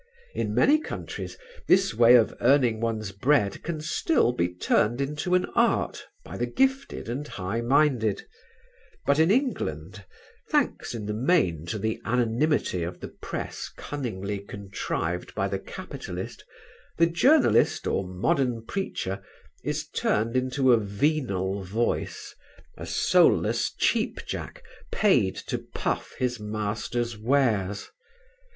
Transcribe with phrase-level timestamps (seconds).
[0.33, 5.45] In many countries this way of earning one's bread can still be turned into an
[5.53, 8.25] art by the gifted and high minded;
[9.05, 10.03] but in England
[10.49, 16.43] thanks in the main to the anonymity of the press cunningly contrived by the capitalist,
[16.97, 19.21] the journalist or modern preacher
[19.63, 22.33] is turned into a venal voice,
[22.75, 27.91] a soulless Cheapjack paid to puff his master's wares.